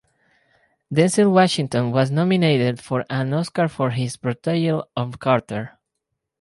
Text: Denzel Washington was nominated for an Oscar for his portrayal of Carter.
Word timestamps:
Denzel 0.91 1.31
Washington 1.31 1.91
was 1.91 2.09
nominated 2.09 2.81
for 2.81 3.05
an 3.07 3.35
Oscar 3.35 3.67
for 3.67 3.91
his 3.91 4.17
portrayal 4.17 4.89
of 4.97 5.19
Carter. 5.19 5.77